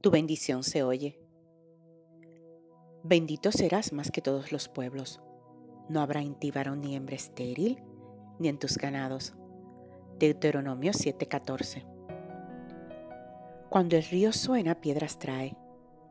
[0.00, 1.18] tu bendición se oye.
[3.02, 5.20] Bendito serás más que todos los pueblos.
[5.88, 7.82] No habrá en ti varón ni hembra estéril,
[8.38, 9.34] ni en tus ganados.
[10.18, 11.84] Deuteronomio 7:14.
[13.68, 15.56] Cuando el río suena, piedras trae.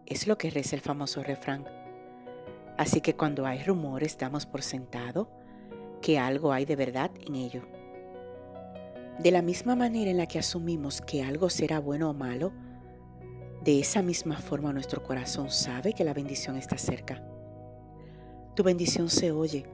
[0.06, 1.66] Es lo que reza el famoso refrán.
[2.78, 5.30] Así que cuando hay rumores, damos por sentado
[6.02, 7.64] que algo hay de verdad en ello.
[9.18, 12.54] De la misma manera en la que asumimos que algo será bueno o malo,
[13.64, 17.22] de esa misma forma nuestro corazón sabe que la bendición está cerca.
[18.56, 19.66] Tu bendición se oye.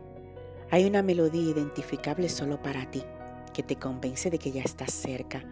[0.72, 3.04] Hay una melodía identificable solo para ti,
[3.54, 5.44] que te convence de que ya estás cerca,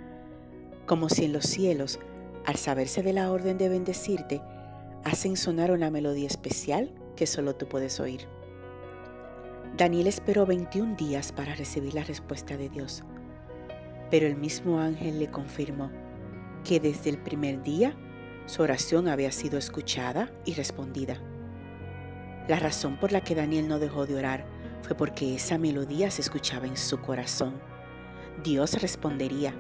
[0.88, 2.00] como si en los cielos,
[2.46, 4.42] al saberse de la orden de bendecirte,
[5.04, 8.28] hacen sonar una melodía especial que solo tú puedes oír.
[9.78, 13.04] Daniel esperó 21 días para recibir la respuesta de Dios,
[14.10, 15.92] pero el mismo ángel le confirmó
[16.64, 17.96] que desde el primer día
[18.46, 21.18] su oración había sido escuchada y respondida.
[22.48, 24.46] La razón por la que Daniel no dejó de orar
[24.82, 27.54] fue porque esa melodía se escuchaba en su corazón.
[28.44, 29.54] Dios respondería.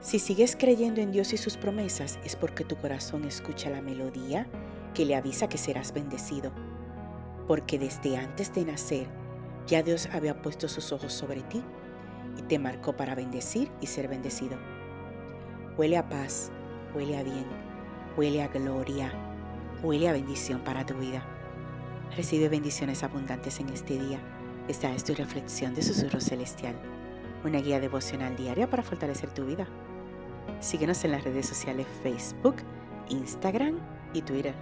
[0.00, 4.46] Si sigues creyendo en Dios y sus promesas es porque tu corazón escucha la melodía
[4.94, 6.50] que le avisa que serás bendecido.
[7.46, 9.06] Porque desde antes de nacer
[9.66, 11.62] ya Dios había puesto sus ojos sobre ti
[12.36, 14.56] y te marcó para bendecir y ser bendecido.
[15.76, 16.50] Huele a paz,
[16.94, 17.46] huele a bien,
[18.16, 19.12] huele a gloria,
[19.82, 21.22] huele a bendición para tu vida.
[22.16, 24.18] Recibe bendiciones abundantes en este día.
[24.68, 26.74] Esta es tu reflexión de Susurro Celestial,
[27.44, 29.66] una guía devocional diaria para fortalecer tu vida.
[30.60, 32.56] Síguenos en las redes sociales Facebook,
[33.08, 33.78] Instagram
[34.12, 34.54] y Twitter.